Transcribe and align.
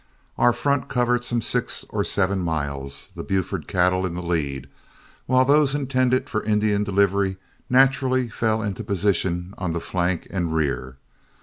Our 0.35 0.51
front 0.51 0.87
covered 0.87 1.23
some 1.23 1.43
six 1.43 1.85
or 1.91 2.03
seven 2.03 2.39
miles, 2.39 3.11
the 3.15 3.21
Buford 3.23 3.67
cattle 3.67 4.03
in 4.03 4.15
the 4.15 4.23
lead, 4.23 4.67
while 5.27 5.45
those 5.45 5.75
intended 5.75 6.27
for 6.27 6.41
Indian 6.41 6.83
delivery 6.83 7.37
naturally 7.69 8.27
fell 8.27 8.63
into 8.63 8.83
position 8.83 9.53
on 9.59 9.79
flank 9.79 10.25
and 10.31 10.55
rear. 10.55 10.97